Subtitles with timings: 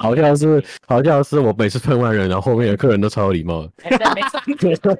[0.00, 3.72] 好像是好像是我每次喷完人，然后后面的客人都超有礼貌的。
[3.84, 4.98] 欸、对，没错。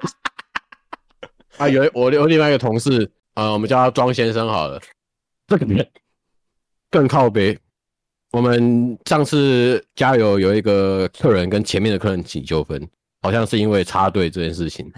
[1.57, 3.03] 啊，有我有另外一个同事
[3.33, 4.79] 啊、呃，我们叫他庄先生好了。
[5.47, 5.85] 这个人
[6.89, 7.57] 更靠北。
[8.31, 12.87] 我们上次加油有一个客人跟前面的客人起纠纷，
[13.21, 14.89] 好像是因为插队这件事情，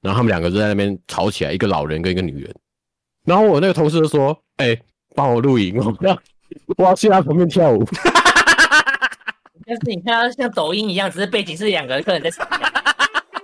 [0.00, 2.52] 然后他们两个就在那边吵起来，一个老人跟一个女人。
[3.24, 4.82] 然后我那个同事就说：“哎、欸，
[5.14, 6.18] 帮我录影，我要
[6.76, 7.86] 我要去他旁边跳舞。”
[9.64, 12.72] 但是你看到像抖音一样，只是背景是两个客人在吵架，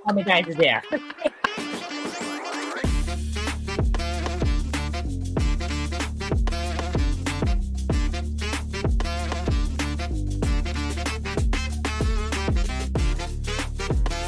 [0.05, 0.83] 后面大概是这样。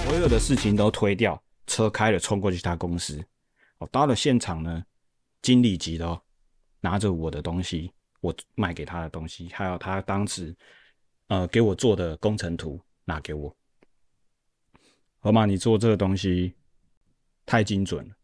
[0.04, 3.22] 所有的事情都推掉，车开了冲过去他公司。
[3.78, 4.82] 我到了现场呢，
[5.42, 6.20] 经理级的哦，
[6.80, 10.54] 拿着我的东西，我卖给他的东西，还有他当时
[11.30, 13.56] 呃给我做的工程图拿给我。
[15.20, 16.54] 河马，你做这个东西
[17.46, 18.14] 太精准了，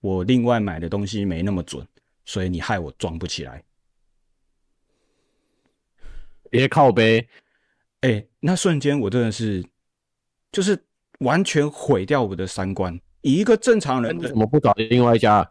[0.00, 1.86] 我另外买的东西没那么准，
[2.24, 3.64] 所以你害我装不起来。
[6.50, 7.26] 别靠背，
[8.00, 9.64] 哎、欸，那瞬间我真的是
[10.52, 10.84] 就是。
[11.22, 12.96] 完全毁掉我的三观。
[13.22, 15.50] 以一个正常人的，怎么不找另外一家？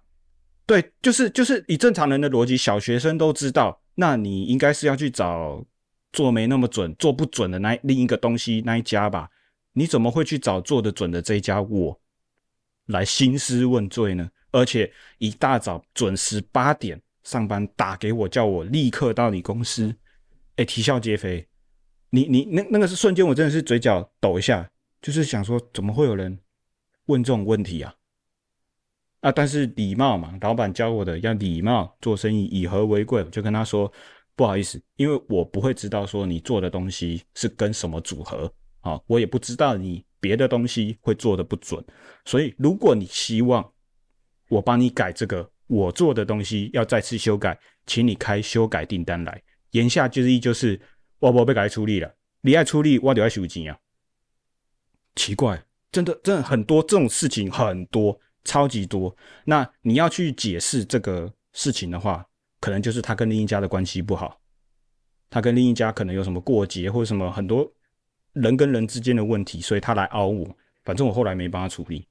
[0.66, 5.66] 对，就是就是以正常人的逻辑，小学生都知道，那你应该是要去找
[6.13, 9.30] 做没那么准、做不准的那另一个东西那一家吧？
[9.73, 12.00] 你怎么会去找做得准的这一家我
[12.88, 14.30] 来兴师问罪呢？
[14.52, 19.94] 而且一大早准时八点上班打给我，叫我立刻到你公司，
[20.55, 21.47] 哎，啼笑皆非。
[22.09, 24.67] 你你那那个是瞬间，我真的是嘴角抖一下。
[25.02, 26.39] 就是想说，怎么会有人
[27.05, 27.94] 问这种问题啊？
[29.19, 33.22] 啊，但是礼貌嘛，老板教我的要礼貌做生意，以和为贵。
[33.22, 33.91] 我就跟他说，
[34.38, 38.50] 不好意思，因为我不会知道说你做的东西是跟什么组合，
[38.82, 41.84] 啊，我也不知道你别的东西会做的不准，
[42.24, 43.74] 所以如果你希望
[44.48, 49.42] 我帮你改这个我做的东西要再次修改，请你开修改订单来。
[49.72, 50.80] 言下之意就是
[51.18, 53.80] 我不被改处理了，你爱处理我就要收钱啊。
[55.16, 59.18] 奇怪，真的，真的很多这种事情，很多，超级多。
[59.46, 62.24] 那你要去解释这个事情的话，
[62.67, 64.41] 可能就是他跟另一家的关系不好，
[65.29, 67.66] 他跟另一家可能有什么过节或者什么很多
[68.33, 70.45] 人跟人之间的问题，所以他来凹我。
[70.83, 72.05] 反正我后来没帮他处理，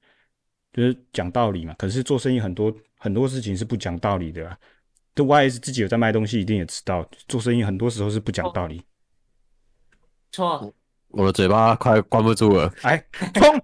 [0.73, 1.75] 就是讲道理嘛。
[1.77, 4.57] 可是做生意很多很多事情是不讲道理的啦。
[5.13, 8.81] 这 YS 自己有在卖东西，一定也知道，做生意很多时候是不讲道理。
[10.31, 10.73] 错。
[11.09, 12.97] 我的嘴巴快关不住了，哎
[13.35, 13.61] 冲！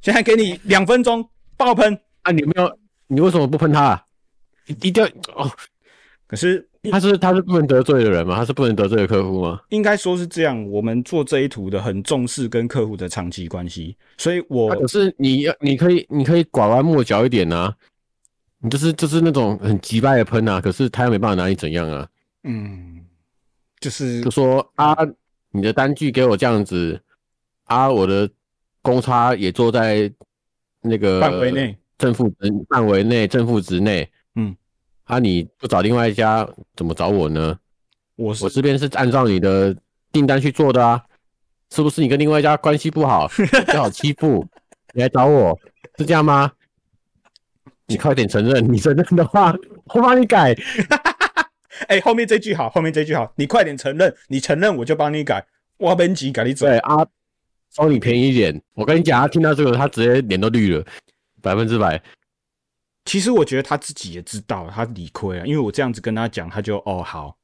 [0.00, 1.28] 现在给你两分钟
[1.58, 2.32] 爆喷啊！
[2.32, 4.06] 你没有，你为什么不喷他啊？
[4.64, 5.04] 一定要
[5.34, 5.50] 哦！
[6.26, 8.36] 可是他是他是不能得罪的人吗？
[8.36, 9.60] 他是不能得罪的客户吗？
[9.68, 10.68] 应该说是这样。
[10.70, 17.74] 我们做这一图的很重视跟客户的长期关系，所以我、啊、可是你要你可以你可以拐弯抹角一点啊！
[18.58, 20.60] 你就是就是那种很急败的喷啊！
[20.60, 22.08] 可是他又没办法拿你怎样啊？
[22.44, 23.00] 嗯，
[23.80, 24.96] 就是就说啊。
[25.52, 27.00] 你的单据给我这样子
[27.64, 28.28] 啊，我的
[28.82, 30.12] 公差也做在
[30.82, 34.06] 那个范围内，正负值范围内，正负值内。
[35.06, 37.58] 嗯，啊，你不找另外一家，怎么找我呢？
[38.16, 39.74] 我我这边是按照你的
[40.12, 41.02] 订单去做的啊，
[41.70, 42.00] 是不是？
[42.00, 44.46] 你跟另外一家关系不好， 比较好欺负，
[44.94, 45.58] 你来找我
[45.98, 46.52] 是这样吗？
[47.86, 49.54] 你快点承认，你承认的话，
[49.94, 50.54] 我帮你改。
[51.88, 55.46] 哎、欸，后面这句好，后面这句好，你快点承认，你承认我就帮你改，
[55.76, 56.66] 我本急改你走。
[56.66, 57.06] 对啊，
[57.74, 58.60] 收你便宜一点。
[58.74, 60.82] 我跟你讲，他听到这个，他直接脸都绿了，
[61.42, 62.02] 百分之百。
[63.06, 67.34] 其实我觉得他自己也知道他理亏啊，因为我这样子跟他讲，他就哦好，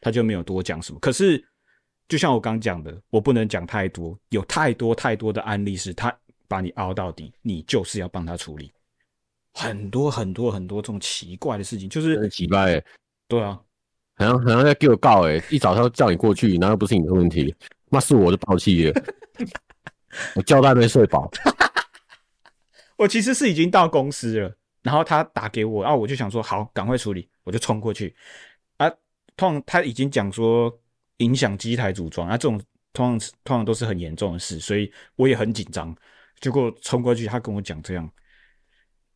[0.00, 0.98] 他就没有多讲什么。
[1.00, 1.42] 可是
[2.08, 6.14] 就像我刚讲的，我不能讲太多，有太多太多的案例是他
[6.48, 8.70] 把你熬到底，你就是要帮他处理
[9.54, 12.84] 很多很多很多这种奇怪的事情，就是很奇怪、欸。
[13.28, 13.58] 对啊。
[14.16, 17.54] 好像好像在给我告哎、欸，一早他就叫你过去，然后不是你的问题，
[17.88, 19.02] 那是我的爆气了，
[20.36, 21.30] 我觉都还没睡饱。
[22.98, 28.14] 我其实是已经到公司了，然后他打给我，啊，我就想说好，赶快处理，我就冲过去。
[28.76, 28.88] 啊，
[29.36, 30.72] 通常他已经讲说
[31.18, 32.60] 影响机台组装，啊，这种
[32.92, 35.94] 通常通常都是很严重的事，所以我也很紧张。
[36.40, 38.10] 结果冲过去，他跟我讲这样。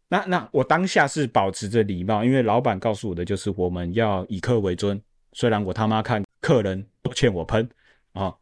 [0.09, 5.03] 那那我当下是保持着礼貌，因为老板告诉我的就是我们要以客为尊。
[5.33, 7.69] 虽然我他妈看客人都欠我喷
[8.13, 8.33] 啊，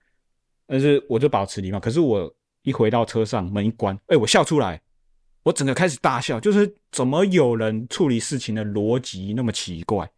[0.66, 1.80] 但是我就保持礼貌。
[1.80, 2.32] 可是我
[2.62, 4.80] 一回到车上，门一关，哎，我笑出来，
[5.44, 10.10] 我整个开始大笑，就是怎么有人处理事情的逻辑那么奇怪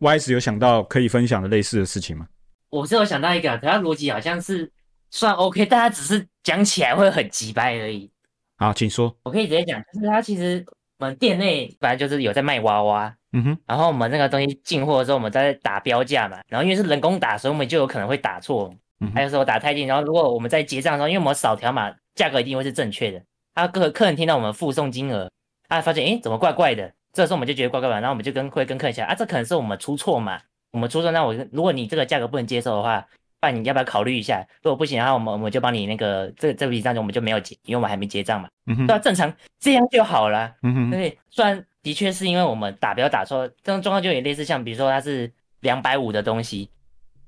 [0.00, 2.26] ？YS 有想到可以分享的类似的事情吗？
[2.70, 4.70] 我是有想到一个，可他逻辑好像是
[5.10, 8.10] 算 OK，但他只是讲起来会很机掰而已。
[8.56, 9.14] 好，请说。
[9.24, 10.64] 我可以直接讲，就是他其实
[10.98, 23.22] 我们店内本来就是有在卖娃娃，嗯哼，然后我们那个东西进货的时候，我们在打标价嘛，然后因为是人工打，所以我们就有可能会打错，嗯，还有时候打太近，然后如果我们在结账的时候，因为我们扫条码，价格一定会是正确的。
[23.56, 25.28] 他客客人听到我们附送金额，
[25.66, 33.04] 啊发现诶怎么怪怪的，这时候我们就觉得怪怪的，然后我们就跟会跟客人讲啊，这可能是我们出错嘛，我们出错，那我如果你这个价格不能接受的话。
[33.38, 34.44] 那你要不要考虑一下？
[34.60, 38.48] 如果不行的话，我们我们就帮你那个这这笔账就我们就没有结，因为我们还没结账嘛。
[38.66, 40.52] 嗯哼，对啊，正常这样就好了。
[40.62, 46.68] 嗯哼，对，虽然的确是因为我们打标打错，这种状况就有点类似，像比如说它是两百五的东西，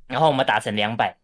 [0.08, 1.14] 然后我们打成两百。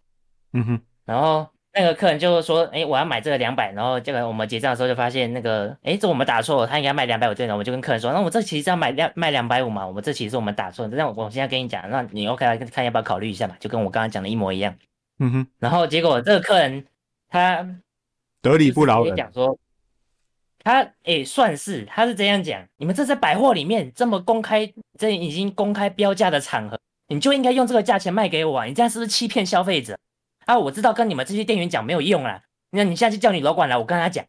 [0.53, 7.53] 嗯哼，然后那个客人就说：“哎，我要买这个两百。”然后这个我们结账的时候就发现那个，哎，这我们打错了，他应该卖两百五对的。
[7.53, 10.87] 我们就跟客人说：“那我这其实要买两卖两百五嘛，我们这其实是我们打错。
[10.87, 13.56] 那我现在跟你讲，那你 OK 来看要不要考虑一下嘛？
[13.59, 14.75] 就跟我刚刚讲的一模一样。”
[15.19, 16.85] 嗯哼，然后结果这个客人
[17.29, 17.67] 他
[18.41, 19.59] 得理不饶人，讲说
[20.62, 26.79] 他诶算是他是这样讲，你们这在百货里面这么公开，这已经公开标价的场合，
[27.09, 28.65] 你就应该用这个价钱卖给我啊！
[28.65, 29.99] 你这样是不是欺骗消费者
[30.46, 30.58] 啊？
[30.58, 34.25] 我知道跟你们这些店员讲没有用啊，那你下次叫你楼管来，我跟他讲。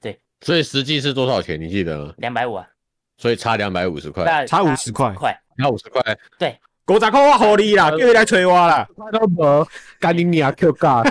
[0.00, 1.60] 对，所以实际是多少钱？
[1.60, 2.14] 你记得吗？
[2.18, 2.68] 两百五啊，
[3.16, 5.14] 所以差两百五十块，差五十块，
[5.58, 6.02] 差五十块，
[6.38, 6.58] 对。
[6.88, 8.88] 五十块我给你啦，叫你来催我啦。
[9.12, 9.68] 都无，
[10.00, 11.02] 干你娘 Q 价，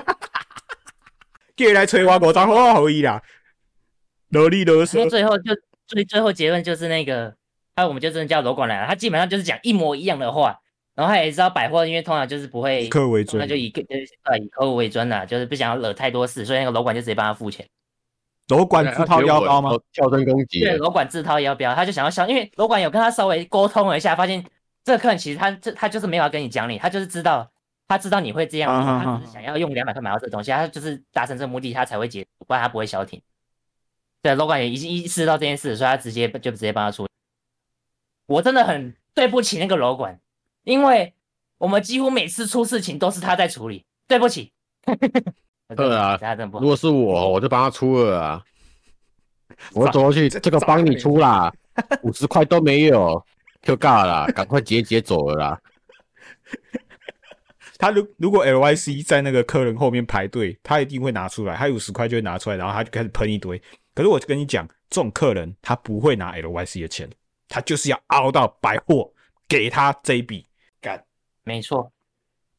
[1.56, 3.22] 叫你 来催我，五十块我给你啦。
[4.30, 5.08] 罗里罗嗦。
[5.08, 5.56] 最后就
[5.86, 7.36] 最最后结论就是那个，
[7.76, 8.88] 那我们就真的叫楼管来了。
[8.88, 10.60] 他基本上就是讲一模一样的话，
[10.98, 13.72] 然后他也知道百货，因为通常就是不会以客户为尊，那就以
[14.24, 17.66] 呃以客户为尊啦，就是不想要惹太多事，所以那个楼管就直接帮他付钱。
[18.48, 19.70] 楼管自掏腰包吗？
[19.94, 20.60] 跳针攻击。
[20.62, 24.44] 对，楼管自掏腰包，他就想要笑，因为楼管有跟他稍微沟通了一下，发现。
[24.84, 27.52] 这个客人其实他这他就是没有要跟你讲理，他就是知道
[27.90, 33.22] 他知道你会这样，他只是想要用两百块买到这个东西，他就是达成这个目的，他才会结，不然他不会消停。
[34.22, 37.06] 对，楼管也已经意识到这件事，所以他直接就直接帮他出。
[38.28, 40.18] 我真的很对不起那个楼管，
[40.68, 41.14] 因为
[41.58, 44.52] 我们几乎每次出事情都是他在处理，对不起。
[45.76, 46.20] 对啊，
[46.52, 48.44] 如果是我，我就帮他出了啊。
[49.74, 51.50] 我走过去，这个帮你出啦，
[52.04, 53.26] 五十块都没有。
[53.62, 55.62] 就尬了啦，赶快结结走了啦。
[57.78, 63.62] 他如如果 L Y C 在那个客人后面排队，他一定会拿出来，他有五十块就会拿出来，然后他就开始喷一堆。
[63.94, 67.10] 可是我跟你讲，这种客人他不会拿 L Y C 的钱，
[67.50, 69.12] 他就是要凹到百货
[69.50, 70.46] 给他这一笔
[70.82, 71.04] 干。
[71.44, 71.92] 没错，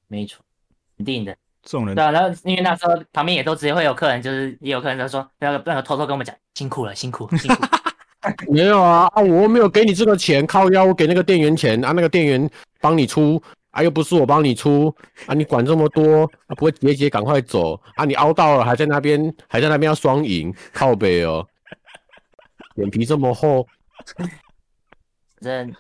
[0.07, 0.43] 没错，
[0.97, 1.37] 肯定的。
[1.63, 7.63] 这种人对啊，然后因为那时候旁边也都直接会有客人，就是也有客人就说那个那个偷偷跟我们讲辛苦了，辛苦辛苦。
[8.51, 9.23] 没有啊啊！
[9.23, 12.51] 我没有给你这个钱，靠腰，我给那个店员钱啊，那个店员
[12.81, 14.93] 帮你出啊，又不是我帮你出
[15.27, 16.55] 啊，你管这么多啊？
[16.57, 18.05] 不会结结赶快走啊！
[18.05, 21.47] 你凹到了，还在那边，还在那边要双赢，靠北哦，
[22.75, 23.67] 脸皮这么厚，
[25.41, 25.75] 真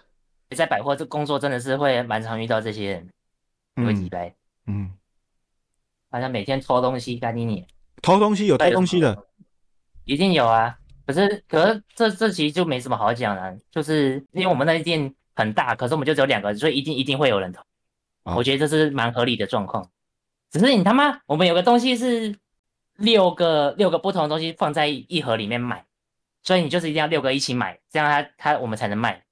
[0.56, 4.34] 在百货这工作真的是会蛮常遇到这些人，有几百，
[4.66, 4.92] 嗯，
[6.10, 7.66] 好像每天偷东西，干你你
[8.00, 9.26] 偷东西有偷东西的，
[10.04, 10.78] 一定有啊。
[11.06, 17.62] 可是，可是这这其实就没什么好讲的，就是因为我们那店很大，可是我们就只有两个人，所以一定一定会有人偷。
[18.24, 19.90] 哦、我觉得这是蛮合理的状况。
[20.50, 22.34] 只是你他妈，我们有个东西是
[22.96, 25.86] 六个六个不同的东西放在一盒里面卖，
[26.42, 29.24] 所以你就是一定要六个一起买，这样他他我们才能卖。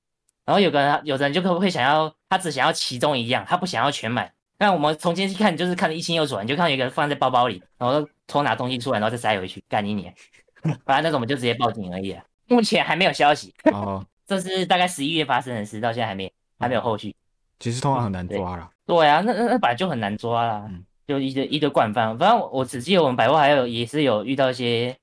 [0.47, 4.33] 然后有个人有的人就可能会想要，他只想要其中一样，他不想要全买。
[4.59, 10.11] 那我们从前去看，就是看得一清二楚，你就看到有个人放在包包里，然后偷拿东西出来，然后再塞回去，干你你。
[10.87, 13.53] 反正那种我们就直接报警而已啊，目前还没有消息。
[13.73, 17.15] 哦，这是大概十一月发生的事，到现在还没还没有后续。
[17.59, 18.71] 其实通常很难抓啦。
[18.87, 22.17] 对，对啊，那那那本来就很难抓啦，嗯、就一堆一堆惯犯。
[22.19, 24.97] 反正我我只记得我们百货还有也是有遇到一些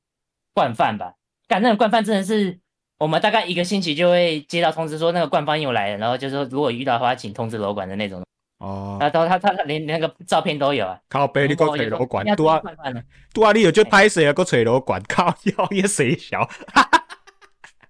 [0.54, 1.14] 惯犯吧。
[1.48, 2.60] 干那种惯犯真的是，
[3.04, 8.24] 我们大概一个星期就会接到通知说那个惯犯又来了，然后就说如果遇到的话，请通知楼管的那种。
[8.60, 10.98] 哦，他他他他连连那个照片都有啊！
[11.10, 12.62] 靠背，你个找楼管，多啊
[13.34, 13.52] 多啊！
[13.52, 14.32] 你有就拍谁啊？
[14.32, 16.50] 个找楼管，靠腰也谁小？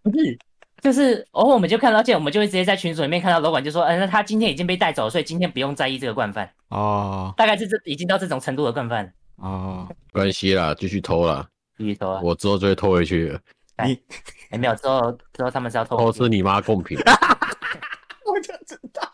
[0.01, 0.39] 不是，
[0.81, 9.13] 就是偶尔我们就看到见，我们就会直接在群组里面看到楼管就说：“嗯，那他今天已经被带走，所以今天不用在意这个惯犯。”哦，大概是这已经到这种程度的惯犯。
[9.35, 12.19] 哦，没关系啦，继续偷啦，继续偷啊！
[12.23, 13.39] 我之后就会偷回去了。
[13.85, 13.99] 你
[14.53, 15.97] 还没有之后之后他们是要偷？
[15.97, 16.95] 偷吃你妈贡品。
[18.23, 19.11] 我就知道。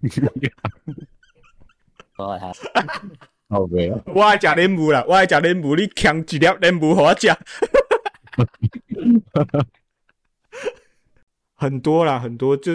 [2.16, 2.50] 我还
[3.50, 7.28] 好呗，我爱吃莲雾啦，我爱吃莲雾，你强一粒莲雾给我吃。
[11.54, 12.72] 很多啦，很多，就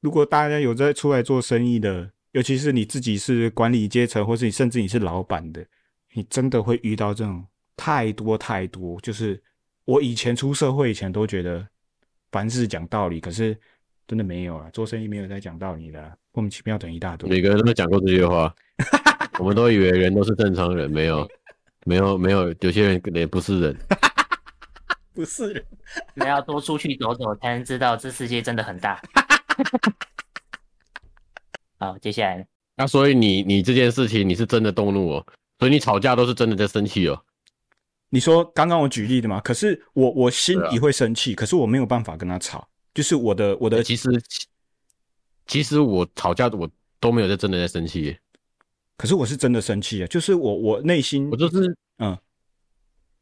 [0.00, 5.64] 如果大家有在出来做生意的，尤其是你自己是管理阶层，或是你甚至你是老板的，
[6.14, 8.98] 你真的会遇到这种太多太多。
[9.02, 9.40] 就是
[9.84, 11.68] 我以前出社会以前都觉得
[12.32, 13.54] 凡事讲道理，可是
[14.06, 17.28] 真的没有啊，做生意没有在讲道理的，莫名其妙等一大堆。
[17.28, 18.54] 每个人都没讲过这些话，
[19.38, 21.28] 我们都以为人都是正常人，没有，
[21.84, 23.76] 没有，没有，有些人也不是人。
[25.14, 25.64] 不是人，
[26.14, 29.00] 你要多出去走走，才能知道这世界真的很大。
[31.78, 35.26] 好，接下来，那、啊、所以你你这件事情你是真的动怒哦，
[35.58, 37.22] 所以你吵架都是真的在生气哦。
[38.10, 39.40] 你说刚刚我举例的嘛？
[39.40, 44.08] 可是我我心里会生气，啊、可是我没有办法跟他吵，就是我的我的其实
[45.46, 46.70] 其实我吵架我
[47.00, 48.16] 都没有在真的在生气，
[48.96, 52.16] 可是我是真的生气啊，就是我我内心我就是嗯，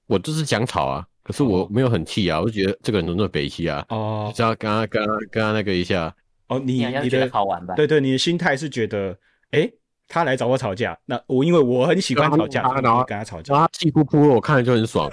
[0.06, 1.06] 我就是想吵啊。
[1.24, 3.86] 可是我没有很气啊，我就觉得这个人怎么那么北气啊？
[3.90, 6.12] 哦，只要跟他、跟他、跟他那个一下。
[6.48, 7.76] 哦，你你觉得好玩吧？
[7.76, 9.16] 对对，你的心态是觉得，
[9.52, 9.70] 哎，
[10.12, 15.08] 他来找我吵架，那我因为我很喜欢吵架，然后跟他吵架，他气呼呼，我看着就很爽。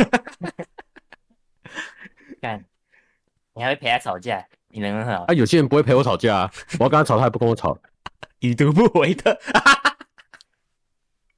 [2.41, 2.62] 看，
[3.56, 5.24] 你还会陪他吵架，你人很好。
[5.24, 7.79] 啊，有些人不会陪我吵架啊，我要跟他吵，他也不跟我吵，
[8.39, 9.39] 已读不回的。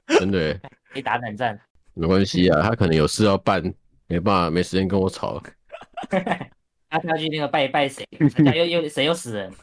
[0.18, 0.60] 真的，
[0.92, 1.60] 可以打冷战。
[1.94, 3.62] 没关系啊，他可能有事要办。
[4.08, 5.40] 没办法，没时间跟我吵。
[6.10, 8.04] 他要去那个拜一拜谁？
[8.56, 9.54] 又又谁又死人？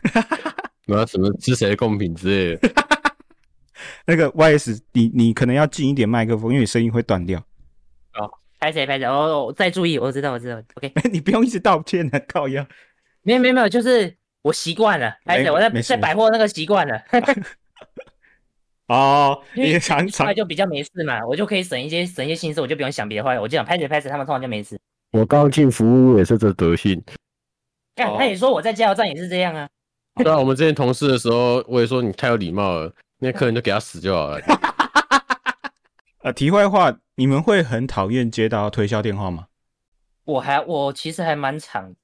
[0.86, 2.87] 那什么吃谁的贡品之类的？
[4.06, 7.38] 那个 YS，你你可能要近一点麦克风，因为声音会断掉。
[8.14, 9.06] 哦，拍谁拍谁？
[9.06, 10.60] 哦，再注意，我知道我知道。
[10.74, 12.66] OK， 你不用一直道歉的，靠腰。
[13.22, 15.50] 没有没有没有，就是我习惯了，拍谁？
[15.50, 17.00] 我在在百货那个习惯了。
[18.88, 24.78] 哦，因为常常就比较没事嘛，我就可以省一些省一些心思，我就不用想别的话，我就想拍谁拍谁，他们通常就没事。
[25.12, 27.02] 我刚进服务也是这德性。
[27.94, 29.68] 干，他也说我在加油站也是这样啊。
[30.14, 34.40] 对啊，我们之前同事的时候，我也说你太有礼貌了，那客人就给他死就好了。
[36.22, 39.46] 呃，题外话，你们会很讨厌接到推销电话吗？
[40.24, 41.94] 我还我其实还蛮常。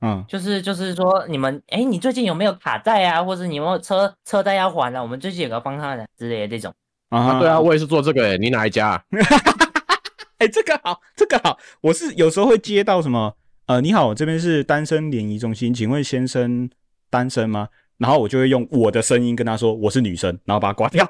[0.00, 3.22] 嗯，就是就是说，你们哎，你最近有没有卡债啊？
[3.22, 5.02] 或者你有没有车车贷要还啊？
[5.02, 6.72] 我们最近有个帮他的之类的这种
[7.08, 7.38] 啊。
[7.40, 8.38] 对啊，我也是做这个诶。
[8.38, 9.02] 你哪一家？
[10.38, 11.58] 哎，这个好，这个好。
[11.80, 16.70] 我是有时候会接到什么呃，你好，我这边是单身联谊中心，请问先生
[17.10, 17.68] 单身吗？
[17.98, 21.06] 然后我就会用我的声音跟他说我是女生，然后把它挂掉。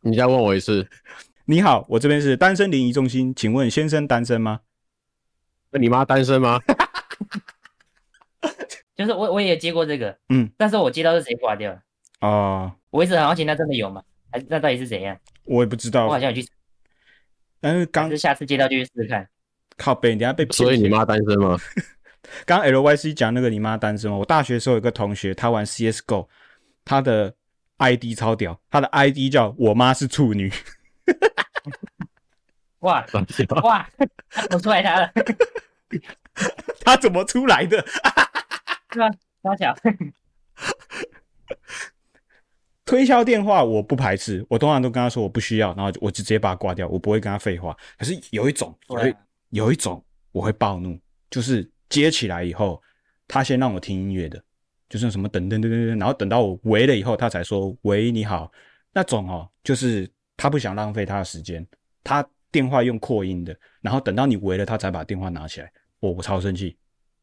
[0.00, 0.88] 你再问我一次，
[1.46, 4.60] 你好，我这边是单身联谊中心，请问先生单身吗？
[5.70, 6.60] 那你妈单身吗？
[8.96, 11.82] 就是我我也接过这个，嗯，但是我接到是直接挂掉了。
[12.20, 14.02] 哦，我一直很好奇，那真的有吗？
[14.32, 15.18] 还是那到底是怎样？
[15.44, 16.06] 我也不知道。
[16.06, 16.48] 我好像有去，
[17.60, 19.28] 但是刚是下次接到就去试试看。
[19.76, 20.46] 靠北，你等下被。
[20.46, 21.58] 所以你妈单身吗？
[22.44, 24.16] 刚 LYC 讲那个你妈单身吗？
[24.16, 26.26] 我大学的时候有个同学，他玩 CSGO，
[26.84, 27.34] 他的
[27.78, 30.52] ID 超屌，他的 ID 叫我妈是处女。
[32.80, 33.04] 哇
[33.64, 33.88] 哇！
[34.50, 35.10] 我出来他了，
[36.84, 37.78] 他怎么出来的？
[38.92, 39.10] 是吧？
[39.42, 39.74] 大巧。
[42.84, 47.76] 推销电话我不排斥，我通常都跟他说我不需要，然后我就直接把他挂掉，我不会跟他废话。
[47.98, 49.14] 可是有一种，有一
[49.50, 50.96] 有一种我会暴怒，
[51.28, 52.82] 就是接起来以后，
[53.28, 54.42] 他先让我听音乐的，
[54.88, 58.50] 就是什么等等等等等，然后等到我喂了以后，他才说喂你好，
[58.92, 61.66] 那种哦，就是他不想浪费他的时间，
[62.04, 62.26] 他。
[62.52, 65.70] 电话用扩音的，然后等到你围了，他才把电话拿起来。
[66.00, 66.74] 我我超生气，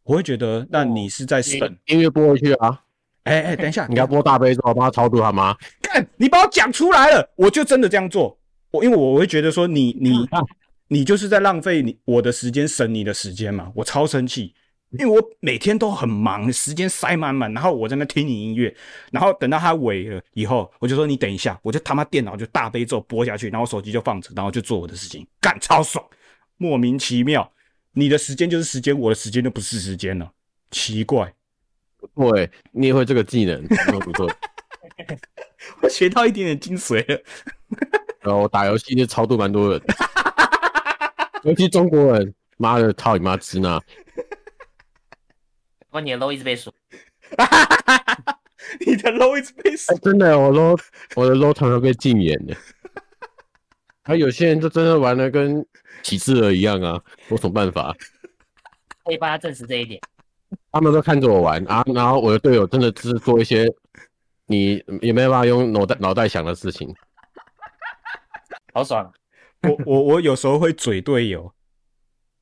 [0.04, 2.80] 我会觉得那你是在省音乐播回去啊？
[3.24, 5.58] 哎哎，等一下，你要播大悲咒，帮他超度好吗？
[5.82, 8.38] 干，你把我讲出来了，我就真的这样做。
[8.70, 10.12] 我因为我会觉得说你你
[10.94, 14.54] 你就是在浪费你我的时间，省你的时间嘛，我超生气。
[14.92, 18.72] 因为我每天都很忙，时间塞满满，然后我在那听你音乐，
[19.12, 26.06] 然后等到它尾了以后，我就说你等一下，我就他妈电脑就大悲咒播下去，然后手机就放着，然后就做我的事情，干超爽，
[26.58, 27.52] 莫名其妙，
[27.94, 30.32] 你的时间就是时间，我的时间就不是时间了，
[30.70, 31.34] 奇怪，
[31.98, 34.32] 不错，你也会这个技能，不错不错，
[35.82, 37.20] 我学到一点点精髓了，
[38.22, 39.82] 然后我打游戏就超度蛮多人，
[41.44, 43.82] 尤其中国人，妈的操你妈支那。
[45.90, 46.74] 我你的 low 一直被数，
[48.86, 50.80] 你的 low 一直被数，真的，我 low，
[51.16, 52.56] 我的 low 常常被禁言的。
[54.04, 55.66] 还有些人就真的玩的跟
[56.02, 57.96] 启智了一样啊，有什么办法？
[59.06, 60.02] 可以帮他证实这一点。
[60.72, 63.72] 他们都看着我玩啊，然后我的队友真的只是做一些
[64.48, 66.94] 你也没办法用脑袋脑袋想的事情，
[68.74, 69.14] 好爽。
[69.64, 71.54] 我我我有时候会嘴队友。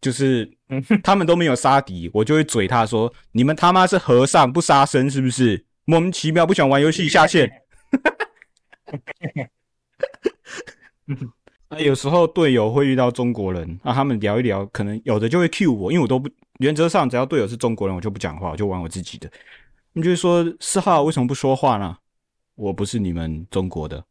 [0.02, 0.52] 就是
[1.04, 5.64] 他们都没有杀敌，我就会嘴他说：“你们他妈是和尚不杀生是不是？
[5.86, 7.48] 莫名其妙不想玩游戏下线。
[11.70, 19.32] ”那有时候队友会遇到中国人，那他们聊一聊，可能有的就会 cue 我，因为我都不原则上只要队友是中国人，我就不讲话，我就玩我自己的。
[19.94, 21.96] 你就是说四号为什么不说话呢？
[22.56, 24.04] 我不是你们中国的，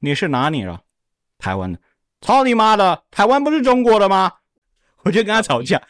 [0.00, 0.82] 你是哪里了？
[1.38, 1.78] 台湾的。
[2.20, 3.02] 操你妈的！
[3.10, 4.32] 台湾不是中国的吗？
[5.02, 5.80] 我就跟他吵架。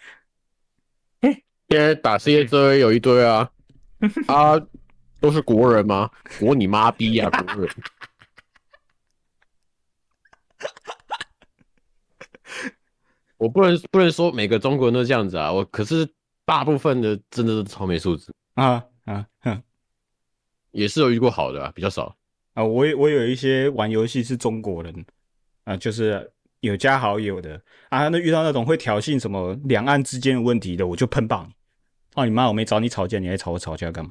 [1.20, 3.50] 现在打 CS:GO 有一堆啊，
[4.26, 4.60] 啊，
[5.20, 6.10] 都是国人吗？
[6.38, 7.74] 国你妈逼呀，国人！
[13.36, 16.08] 我不能不能说每个中国人都这样子啊，我可是
[16.44, 19.62] 大部分的真的是超没素质啊啊哼，
[20.72, 22.14] 也是有遇过好的啊，比较少
[22.54, 22.62] 啊。
[22.62, 25.04] 我我有一些玩游戏是中国人。
[25.70, 27.60] 啊，就是有加好友的
[27.90, 31.54] 啊，那遇到那种会挑衅什么两岸之间的问题的，我就喷爆你！
[32.16, 34.10] 哦，你妈，我没找你吵架，你还吵我吵架干嘛？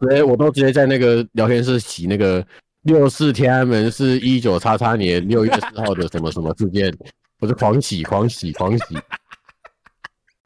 [0.00, 2.46] 对，我都直接在那个聊天室洗那个
[2.82, 6.96] 六四天安门是一九叉叉年六月四号的什么什么事件，
[7.40, 8.96] 我就狂洗狂洗狂洗。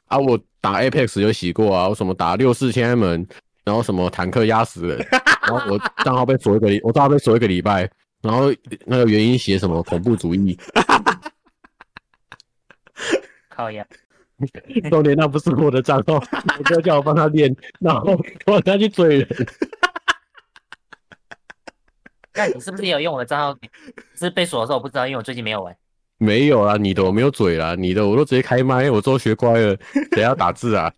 [0.07, 3.27] 啊，我打 Apex 有洗过啊，我什么打六四天安门，
[3.63, 5.07] 然后什么坦克压死人，
[5.43, 7.91] 然后我账号被锁一个，我账号被锁一个礼拜。
[8.25, 8.51] 然后
[8.87, 10.59] 那个原因写什么恐怖主义？
[13.51, 13.87] 靠呀！
[14.91, 19.29] 重点那不是我的账号，我哥叫我帮他练， 然后我他去追人。
[22.33, 23.57] 那你是不是也有用我的账号？
[24.17, 25.77] 是被锁的时候我不知道，因为我最近没有玩。
[26.17, 29.77] 没有啊，你的我没有嘴啦，你的我都直接开麦，我都学乖了。
[30.13, 30.91] 谁要打字啊？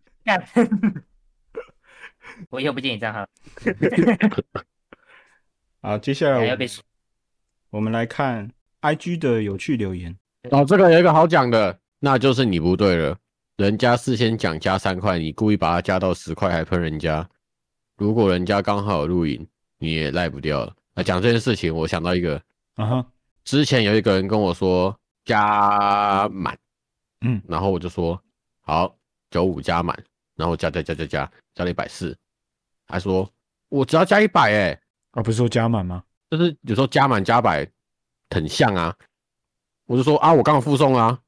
[2.50, 3.26] 我以后不借你账号。
[5.82, 6.84] 好，接下来我要被锁。
[7.76, 10.16] 我们来看 IG 的有趣留言
[10.50, 13.14] 哦，这个有一个好讲的，那就是你不对了。
[13.58, 17.28] 人家事先讲加三块，你故意把它加到十块，还喷人家。
[17.98, 20.74] 如果人家刚好有录影，你也赖不掉了。
[20.94, 22.40] 啊讲这件事情，我想到一个，
[22.76, 23.06] 啊哈，
[23.44, 26.56] 之前有一个人跟我说加满，
[27.26, 28.18] 嗯，然后我就说
[28.62, 28.96] 好
[29.30, 29.94] 九五加满，
[30.34, 32.16] 然后加加加加加加了一百四，
[32.86, 33.30] 还说
[33.68, 36.02] 我只要加一百哎，啊不是说加满吗？
[36.30, 37.64] 就是有时候加满加百
[38.30, 38.94] 很像啊，
[39.86, 41.18] 我就说啊，我刚好附送啊，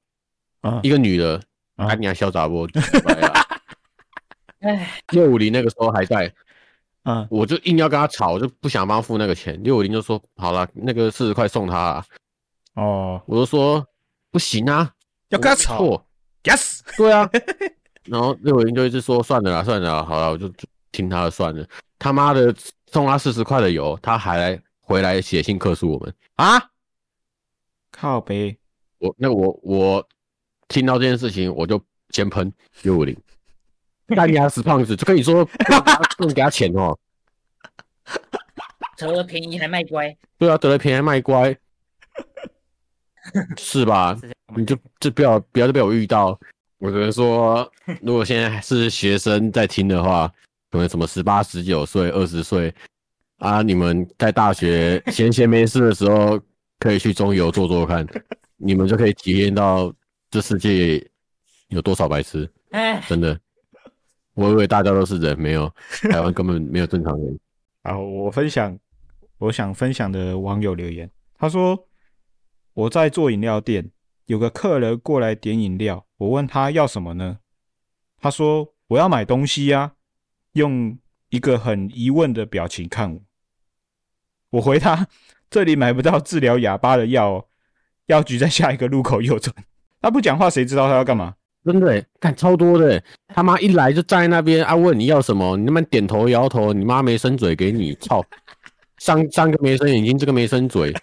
[0.61, 1.41] 啊，一个女的，
[1.77, 2.69] 啊，你还嚣杂 不？
[4.61, 6.33] 哎，六五零那个时候还在，
[7.05, 9.63] 嗯，我就硬要跟他吵，我就不想帮他付那个钱。
[9.63, 12.05] 六五零就说好了，那个四十块送他啊。
[12.75, 13.87] 哦，我就说
[14.31, 14.93] 不行啊，
[15.29, 16.05] 要跟他吵
[16.43, 17.31] ，yes，对啊，
[18.07, 20.53] 然后六五零就一直说算了啦，算了啦，好了，我就
[20.91, 21.65] 听他的算了。
[21.99, 22.53] 他妈的
[22.91, 24.61] 送他四十块的油，他还来。
[24.89, 26.15] 回来写信客诉我们。
[26.37, 26.59] 啊！
[28.01, 28.57] 靠呗，
[28.99, 30.09] 我那我我
[30.69, 33.17] 听到这件事情，我就先喷六五零，
[34.07, 34.95] 干你啊死胖子！
[34.95, 36.97] 就跟你说不能给他钱哦，
[38.97, 40.17] 得了便宜还卖乖。
[40.39, 41.57] 对啊，得了便宜还卖乖，
[43.57, 44.17] 是吧？
[44.55, 46.39] 你就就不要不要再被我遇到。
[46.79, 47.69] 我只能说，
[48.01, 50.33] 如果现在是学生在听的话，
[50.71, 52.73] 可能什么十八、十九岁、二十岁。
[53.39, 53.63] 啊！
[53.63, 56.41] 你们在大学闲闲没事的时候，
[56.79, 58.07] 可以去中游做做看，
[58.57, 59.93] 你们就可以体验到
[60.31, 61.05] 这世界
[61.69, 62.51] 有多少白痴。
[62.71, 63.39] 哎，真的，
[64.35, 65.73] 我以为大家都是人，没有，
[66.11, 67.41] 台湾根本没有正常人。
[67.83, 68.79] 然后，我分享，
[69.39, 71.89] 我想分享的网友留言，他说
[72.75, 73.91] 我在做饮料店，
[74.27, 77.39] 有个客人过来点饮料，我问他要什么呢？
[78.21, 79.95] 他说我要买东西呀，
[80.53, 80.99] 用
[81.31, 83.23] 一个很疑问的表情看我。
[84.51, 85.07] 我回他，
[85.51, 87.45] 这里买不到治疗哑巴的药哦，
[88.07, 89.55] 药局在下一个路口右转。
[90.03, 91.35] 他不讲话，谁知道他要干嘛？
[91.65, 93.03] 真的，干超多的，
[93.35, 98.25] 他妈一来就站在那边啊，问你要什么，你他妈点头摇头，你妈没伸嘴给你，操！
[98.99, 100.95] 上上个没伸眼睛，这个没伸嘴，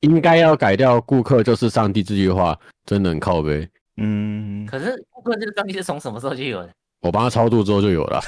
[0.00, 3.68] 应该要改掉“顾客就是上帝”这句话，真的很靠北。
[3.96, 6.70] 嗯，可是顾客这个东西是从什么时候就有的？
[7.00, 8.20] 我帮他超度之后就有了。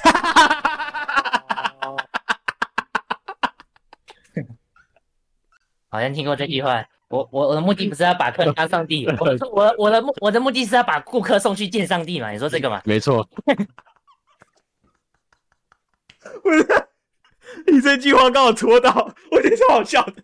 [5.90, 6.82] 好像听过这句话。
[7.08, 9.16] 我我我的目的不是要把客人当上帝，我
[9.50, 12.30] 我我的目我的目的是要把顾客送去见上帝嘛？
[12.30, 12.80] 你说这个嘛？
[12.84, 13.28] 没错。
[16.40, 16.64] 不是，
[17.66, 20.22] 你这句话刚好戳到，我觉得超好笑的。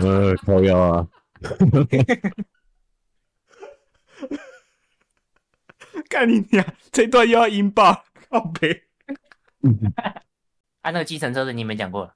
[0.00, 1.06] 呃， 靠腰啊！
[6.08, 6.66] 干你娘！
[6.90, 8.88] 这段又要引爆，靠背。
[10.82, 12.12] 啊，那个计程车的你没讲过？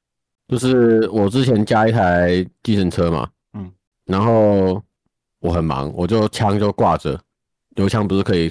[0.49, 3.71] 就是我之前加一台计程车嘛，嗯，
[4.07, 4.83] 然后
[5.41, 7.21] 我很忙，我就枪就挂着，
[7.77, 8.51] 油枪不是可以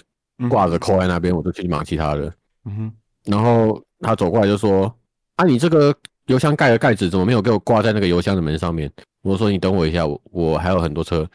[0.50, 2.32] 挂着扣在那边，我就去忙其他的。
[2.66, 2.94] 嗯哼，
[3.26, 4.94] 然后他走过来就说
[5.38, 5.96] ：“啊，你这个
[6.28, 8.92] 油箱盖的盖子怎么没有给我挂在那个油箱的门上面？”
[9.24, 11.28] 我说：“你等我一下，我我还有很多车。”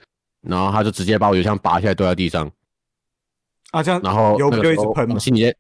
[0.47, 2.51] 然后他就直接把我油箱拔下来丢在地上。
[3.73, 5.19] 啊，这样，然后油不就一直喷吗？
[5.19, 5.53] 心里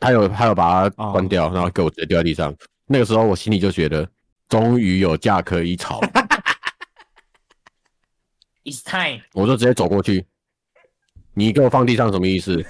[0.00, 2.54] 他有他有把它关掉，然后给我直接丢在地上。
[2.86, 4.08] 那个时候我心里就觉得，
[4.48, 6.00] 终于有架可以吵。
[8.64, 9.22] It's time！
[9.32, 10.26] 我就直接走过去，
[11.34, 12.64] 你给我放地上什么意思？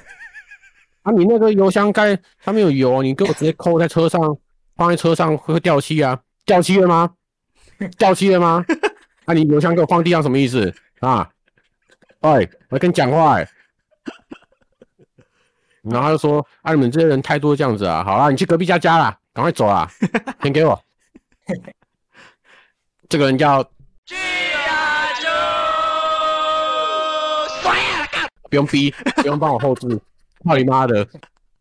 [1.03, 4.21] 啊，你那个油箱盖上面有油，你给我直接扣在车上，
[4.77, 6.21] 放在车上会掉漆啊？
[6.45, 7.15] 掉漆了吗？
[7.97, 8.65] 掉漆了吗？
[9.25, 11.29] 啊，你油箱给我放地上什么意思啊？
[12.21, 13.49] 哎，我跟你讲话哎。
[15.83, 19.91] 然后他就说：“啊，你们这些人太多这样子啊，好啦，你去隔壁家家啦，赶快走啦，
[20.43, 20.79] 钱给我。”
[23.09, 23.63] 这个人叫，
[28.51, 29.89] 不用逼，不用帮我后置，
[30.45, 31.07] 操你妈的，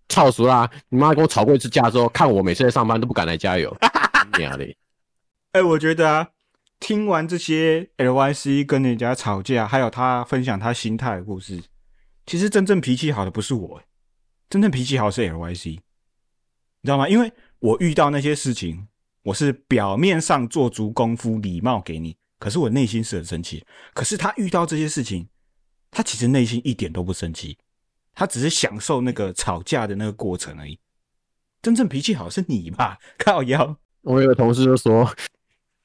[0.10, 0.70] 操熟啦！
[0.90, 3.76] 你妈跟我吵过一次架之后，看我每次在上班都不敢来加油，
[4.38, 4.76] 娘的！
[5.54, 6.30] 哎、我觉得啊，
[6.80, 11.62] 听完这些 LYC 跟人家吵架，还有他分享他心态的故事，
[12.26, 13.82] 其实真正脾气好的不是我。
[14.50, 15.82] 真正脾气好是 LYC，你
[16.84, 17.10] 知道吗？
[17.10, 18.88] 因为我遇到那些事情，
[19.28, 23.62] 我是表面上做足功夫，礼貌给你，可是我内心是很生气。
[23.94, 25.28] 可是他遇到这些事情，
[25.92, 27.58] 他其实内心一点都不生气，
[28.14, 30.80] 他只是享受那个吵架的那个过程而已。
[31.62, 32.98] 真正脾气好是你吧？
[33.18, 33.76] 靠腰！
[34.04, 35.04] 我有个同事就说：“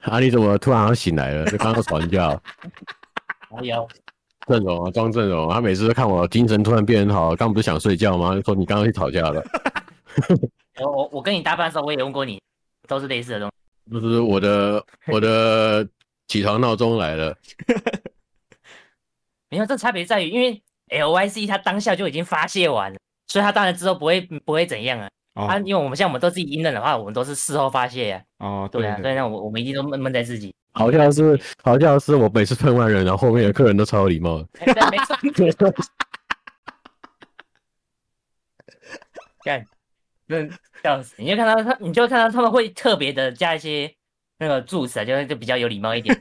[0.03, 1.45] 啊，你怎么突然好像醒来了？
[1.51, 2.41] 就刚刚吵完架。
[3.51, 3.85] ”靠腰。
[4.47, 5.53] 阵容啊，装阵容。
[5.53, 8.37] 他每次都看我精神突然变很好，刚不是想睡觉吗？
[8.37, 9.43] 就说你刚刚去吵架了。
[10.81, 12.41] 我我我跟你搭班的时候，我也问过你，
[12.87, 13.55] 都是类似的东西。
[13.92, 15.87] 就是我的 我的
[16.29, 17.37] 起床闹钟来了。
[19.51, 25.09] 没有，这差别在于，因为 LYC 他当下就已经发泄完了，所以他当然之后不会不会怎样啊。
[25.35, 28.47] 他、哦啊、因为我们像我们都自己隐忍的话，我们都是事后发泄呀、啊。
[28.47, 30.55] 哦，对啊，所以呢，我我们一定都闷闷在自己。
[30.75, 34.49] 好像是，好像是我每次喷完人，然后后面的客人都超有礼貌的。
[34.61, 35.73] 欸、 对，没错。
[39.45, 39.66] 干，真
[40.83, 41.15] 笑死！
[41.23, 43.93] 你就看到他，你就看到他们会特别的加一些
[44.39, 46.19] 那个助词啊，就就比较有礼貌一点。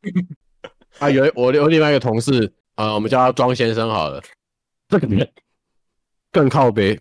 [0.98, 4.22] 啊，有我有另外一个同事啊、呃，我们叫他庄先生好了。
[4.88, 5.28] 这个人
[6.30, 6.98] 更靠北。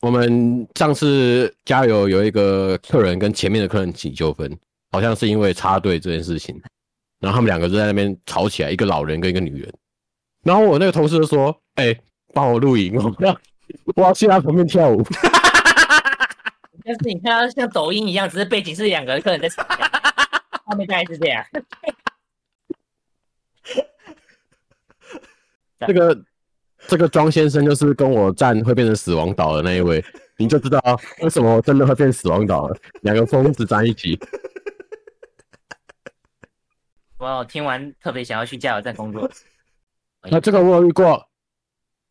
[0.00, 4.58] 我们上次加油有一个客人跟前面的客人起纠纷。
[4.94, 6.54] 好像是因为插队这件事情，
[7.18, 9.72] 然后他们两个就在那边吵起来，一个老人跟一个女人。
[10.44, 12.00] 然后我那个同事就说：“哎、欸，
[12.34, 13.34] 帮我录影，我要
[13.96, 15.02] 我要去他旁边跳舞。
[16.84, 19.88] ”但是你看他像抖音一样，只是背景是两个客人在吵架，
[20.64, 21.44] 画面大概是这样。
[25.86, 26.24] 这个
[26.88, 30.04] 这个庄先生就是跟我站会变成死亡岛的那一位，
[30.36, 30.80] 你就知道
[31.20, 32.76] 为什么我真的会变死亡岛了。
[33.02, 34.18] 两个疯子站一起。
[37.18, 39.30] 我听完特别想要去加油站工作。
[40.24, 41.24] 那这个我有遇过，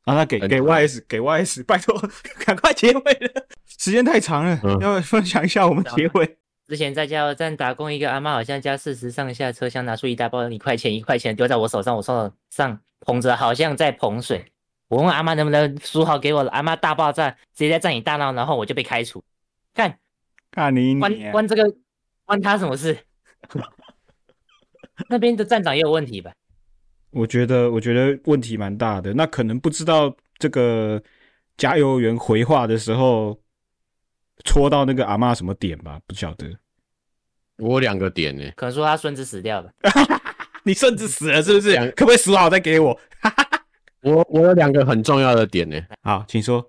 [0.06, 1.96] 啊，那给给 YS 给 YS，拜托
[2.46, 6.38] 赶快结尾了，时间太长了，嗯、要分享一下我们结尾。
[6.68, 14.46] 之前在加油站打工，一个阿妈好像加四十上下车厢，拿出一大包一块钱一块钱丢在我手上，我手上捧着，好像在捧水。
[14.88, 19.24] 我问阿妈能不能数好给我，阿妈大爆炸，直接在站里大闹，然后我就被开除。
[19.74, 20.00] 看，
[20.52, 21.76] 看你关关这个
[22.26, 22.98] 关他什么事？
[25.10, 26.32] 那边的站长也有问题吧？
[27.12, 29.14] 我觉得，我觉得问题蛮大的。
[29.14, 31.02] 那可能不知道这个
[31.58, 33.38] 加油员回话的时候
[34.44, 36.00] 戳到那个阿嬷什么点吧？
[36.08, 36.48] 不晓得。
[37.58, 39.72] 我两个点呢，可能说他孙子死掉了。
[40.64, 41.76] 你孙子死了是不是？
[41.92, 42.98] 可不可以数好再给我？
[44.02, 45.80] 我我有两个很重要的点呢。
[46.02, 46.66] 好，请说。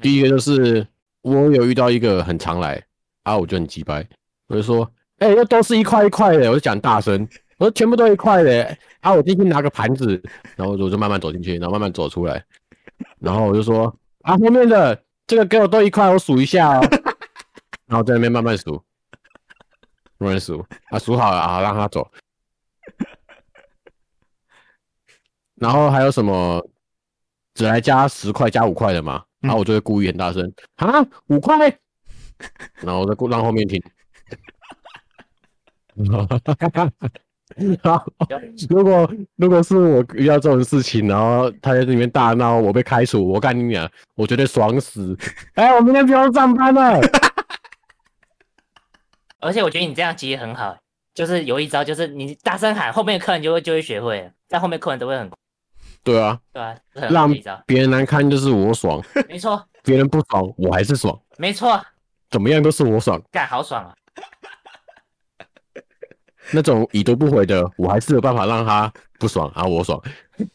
[0.00, 0.86] 第一个就是
[1.22, 2.80] 我有遇到一个很常来
[3.24, 4.06] 啊，我就很鸡掰，
[4.46, 7.28] 我就说，哎、欸，又都是一块一块的，我就讲大声。
[7.58, 10.22] 我说全部都一块的，啊，我进去拿个盘子，
[10.56, 12.44] 然后我就慢慢走进去，然后慢慢走出来，
[13.18, 16.80] 然后我就说啊，后面的这个给我都一块，我数一下哦，
[17.86, 18.82] 然后在那边慢慢数，
[20.18, 22.08] 慢慢数，啊，数好了啊，让他走。
[25.56, 26.64] 然后还有什么
[27.54, 29.24] 只来加十块、加五块的嘛？
[29.40, 31.58] 然后我就会故意很大声啊，五块，
[32.76, 33.82] 然后我再让后面听。
[37.82, 38.04] 好，
[38.68, 45.16] 如果如果是我遇到这种事情，然后他在这里面大闹，我被开除，我干你娘，我绝对爽死！
[45.54, 47.00] 哎、欸，我明天不用上班了。
[49.40, 50.76] 而且我觉得你这样其实很好，
[51.14, 55.30] 就是有一招，就是你大声喊，后面的客人就会就会学会，在后面客人都会很。
[56.04, 56.76] 对啊，对啊，
[57.10, 57.32] 让
[57.66, 59.64] 别人难堪就是我爽，没错。
[59.84, 61.80] 别人不爽，我还是爽，没错。
[62.30, 63.94] 怎么样都是我爽，干好爽啊！
[66.52, 70.00] 那种已读不回的，我还是有办法让他不爽啊，我爽。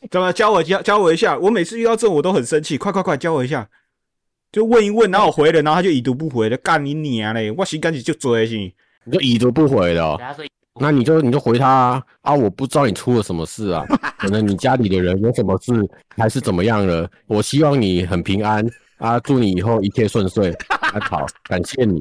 [0.10, 1.38] 怎么教我教教我一下？
[1.38, 3.67] 我每次遇到这种我都很生气，快快快教我一下。
[4.51, 7.51] 就问一问，然后我回了，然后他就已读不回的，干你娘嘞！
[7.58, 10.19] 我心赶紧就追去，你就已读不回的，
[10.79, 12.34] 那你就你就回他啊，啊！
[12.34, 13.84] 我不知道你出了什么事啊，
[14.17, 15.73] 可能你家里的人有什么事，
[16.17, 17.10] 还是怎么样了？
[17.27, 18.63] 我希望你很平安
[18.97, 20.51] 啊，祝你以后一切顺遂。
[20.69, 21.99] 啊，好，感谢你，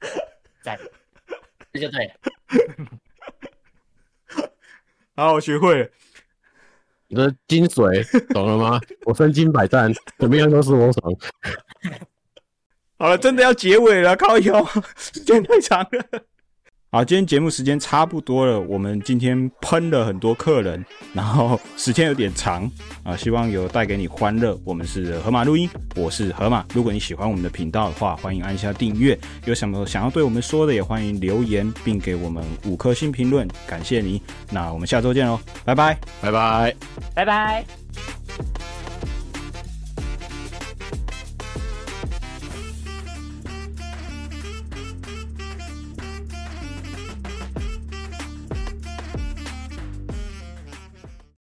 [0.62, 0.78] 在，
[1.72, 2.12] 这就对。
[5.14, 5.88] 好，我学会了。
[7.08, 8.04] 你的精髓
[8.34, 8.80] 懂了吗？
[9.06, 11.14] 我身经百战，怎么样都是我爽。
[12.98, 14.64] 好了，真的要结尾了，靠腰，
[14.96, 16.22] 时间太长了。
[16.90, 18.58] 好，今天节目时间差不多了。
[18.58, 22.70] 我们今天喷了很多客人，然后 时间有点长
[23.02, 24.58] 啊，希望有带给你欢乐。
[24.64, 26.64] 我们是河马录音，我是河马。
[26.72, 29.18] 如果你喜欢我们的频道的话，欢迎按下订阅。
[29.44, 34.22] 有什么想要对我们说的，也欢迎留言并给我们五颗星评论，感谢你。
[34.50, 36.74] 那我们下周见喽，拜拜，拜拜，
[37.14, 37.64] 拜拜。